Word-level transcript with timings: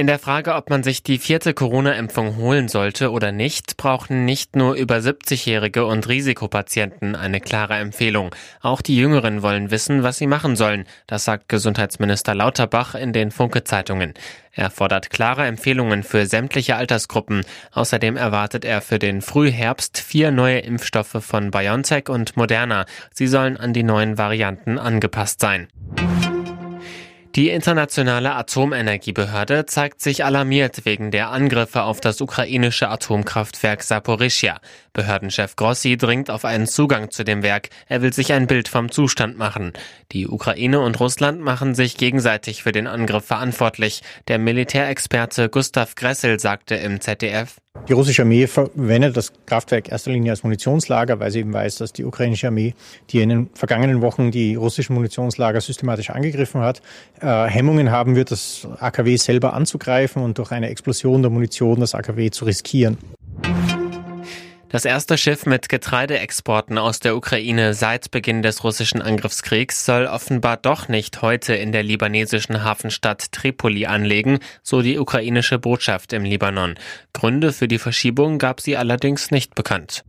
In 0.00 0.06
der 0.06 0.18
Frage, 0.18 0.54
ob 0.54 0.70
man 0.70 0.82
sich 0.82 1.02
die 1.02 1.18
vierte 1.18 1.52
Corona-Impfung 1.52 2.36
holen 2.36 2.68
sollte 2.68 3.10
oder 3.10 3.32
nicht, 3.32 3.76
brauchen 3.76 4.24
nicht 4.24 4.56
nur 4.56 4.72
über 4.72 4.96
70-Jährige 4.96 5.84
und 5.84 6.08
Risikopatienten 6.08 7.14
eine 7.14 7.38
klare 7.38 7.74
Empfehlung. 7.74 8.34
Auch 8.62 8.80
die 8.80 8.96
Jüngeren 8.96 9.42
wollen 9.42 9.70
wissen, 9.70 10.02
was 10.02 10.16
sie 10.16 10.26
machen 10.26 10.56
sollen. 10.56 10.86
Das 11.06 11.26
sagt 11.26 11.50
Gesundheitsminister 11.50 12.34
Lauterbach 12.34 12.94
in 12.94 13.12
den 13.12 13.30
Funke-Zeitungen. 13.30 14.14
Er 14.52 14.70
fordert 14.70 15.10
klare 15.10 15.44
Empfehlungen 15.44 16.02
für 16.02 16.24
sämtliche 16.24 16.76
Altersgruppen. 16.76 17.44
Außerdem 17.72 18.16
erwartet 18.16 18.64
er 18.64 18.80
für 18.80 18.98
den 18.98 19.20
Frühherbst 19.20 19.98
vier 19.98 20.30
neue 20.30 20.60
Impfstoffe 20.60 21.18
von 21.20 21.50
BioNTech 21.50 22.08
und 22.08 22.38
Moderna. 22.38 22.86
Sie 23.12 23.26
sollen 23.26 23.58
an 23.58 23.74
die 23.74 23.82
neuen 23.82 24.16
Varianten 24.16 24.78
angepasst 24.78 25.40
sein. 25.40 25.68
Die 27.36 27.50
internationale 27.50 28.34
Atomenergiebehörde 28.34 29.64
zeigt 29.64 30.00
sich 30.00 30.24
alarmiert 30.24 30.84
wegen 30.84 31.12
der 31.12 31.30
Angriffe 31.30 31.84
auf 31.84 32.00
das 32.00 32.20
ukrainische 32.20 32.88
Atomkraftwerk 32.88 33.84
Saporischia. 33.84 34.58
Behördenchef 34.94 35.54
Grossi 35.54 35.96
dringt 35.96 36.28
auf 36.28 36.44
einen 36.44 36.66
Zugang 36.66 37.12
zu 37.12 37.22
dem 37.22 37.44
Werk. 37.44 37.68
Er 37.86 38.02
will 38.02 38.12
sich 38.12 38.32
ein 38.32 38.48
Bild 38.48 38.66
vom 38.66 38.90
Zustand 38.90 39.38
machen. 39.38 39.72
Die 40.10 40.26
Ukraine 40.26 40.80
und 40.80 40.98
Russland 40.98 41.40
machen 41.40 41.76
sich 41.76 41.96
gegenseitig 41.96 42.64
für 42.64 42.72
den 42.72 42.88
Angriff 42.88 43.26
verantwortlich. 43.26 44.02
Der 44.26 44.40
Militärexperte 44.40 45.48
Gustav 45.48 45.94
Gressel 45.94 46.40
sagte 46.40 46.74
im 46.74 47.00
ZDF, 47.00 47.58
die 47.88 47.92
russische 47.92 48.22
Armee 48.22 48.46
verwendet 48.46 49.16
das 49.16 49.32
Kraftwerk 49.46 49.90
erster 49.90 50.10
Linie 50.10 50.32
als 50.32 50.42
Munitionslager, 50.42 51.18
weil 51.20 51.30
sie 51.30 51.40
eben 51.40 51.52
weiß, 51.52 51.76
dass 51.76 51.92
die 51.92 52.04
ukrainische 52.04 52.48
Armee, 52.48 52.74
die 53.10 53.20
in 53.20 53.28
den 53.28 53.50
vergangenen 53.54 54.00
Wochen 54.00 54.30
die 54.30 54.54
russischen 54.54 54.94
Munitionslager 54.94 55.60
systematisch 55.60 56.10
angegriffen 56.10 56.60
hat, 56.60 56.82
äh, 57.20 57.46
Hemmungen 57.46 57.90
haben 57.90 58.16
wird, 58.16 58.30
das 58.30 58.68
AKW 58.78 59.16
selber 59.16 59.54
anzugreifen 59.54 60.22
und 60.22 60.38
durch 60.38 60.50
eine 60.52 60.68
Explosion 60.68 61.22
der 61.22 61.30
Munition 61.30 61.80
das 61.80 61.94
AKW 61.94 62.30
zu 62.30 62.44
riskieren. 62.44 62.98
Das 64.72 64.84
erste 64.84 65.18
Schiff 65.18 65.46
mit 65.46 65.68
Getreideexporten 65.68 66.78
aus 66.78 67.00
der 67.00 67.16
Ukraine 67.16 67.74
seit 67.74 68.12
Beginn 68.12 68.40
des 68.40 68.62
russischen 68.62 69.02
Angriffskriegs 69.02 69.84
soll 69.84 70.06
offenbar 70.06 70.56
doch 70.58 70.86
nicht 70.86 71.22
heute 71.22 71.54
in 71.54 71.72
der 71.72 71.82
libanesischen 71.82 72.62
Hafenstadt 72.62 73.32
Tripoli 73.32 73.86
anlegen, 73.86 74.38
so 74.62 74.80
die 74.80 75.00
ukrainische 75.00 75.58
Botschaft 75.58 76.12
im 76.12 76.22
Libanon. 76.22 76.76
Gründe 77.12 77.52
für 77.52 77.66
die 77.66 77.80
Verschiebung 77.80 78.38
gab 78.38 78.60
sie 78.60 78.76
allerdings 78.76 79.32
nicht 79.32 79.56
bekannt. 79.56 80.04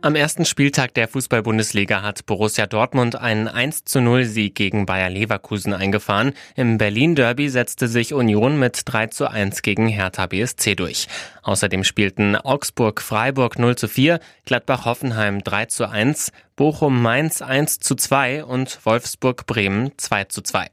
Am 0.00 0.14
ersten 0.14 0.44
Spieltag 0.44 0.94
der 0.94 1.08
Fußball-Bundesliga 1.08 2.02
hat 2.02 2.24
Borussia 2.24 2.66
Dortmund 2.66 3.16
einen 3.16 3.48
1 3.48 3.84
zu 3.84 4.00
0 4.00 4.24
Sieg 4.26 4.54
gegen 4.54 4.86
Bayer 4.86 5.10
Leverkusen 5.10 5.74
eingefahren. 5.74 6.34
Im 6.54 6.78
Berlin-Derby 6.78 7.48
setzte 7.48 7.88
sich 7.88 8.14
Union 8.14 8.60
mit 8.60 8.82
3 8.84 9.08
zu 9.08 9.28
1 9.28 9.60
gegen 9.62 9.88
Hertha 9.88 10.26
BSC 10.26 10.76
durch. 10.76 11.08
Außerdem 11.42 11.82
spielten 11.82 12.36
Augsburg-Freiburg 12.36 13.58
0 13.58 13.74
zu 13.74 13.88
4, 13.88 14.20
Gladbach-Hoffenheim 14.46 15.42
3 15.42 15.66
zu 15.66 15.88
1, 15.88 16.30
Bochum-Mainz 16.54 17.42
1 17.42 17.80
zu 17.80 17.96
2 17.96 18.44
und 18.44 18.78
Wolfsburg-Bremen 18.84 19.92
2 19.96 20.24
zu 20.24 20.42
2. 20.42 20.68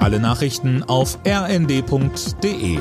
Alle 0.00 0.18
Nachrichten 0.18 0.82
auf 0.82 1.18
rnd.de 1.26 2.78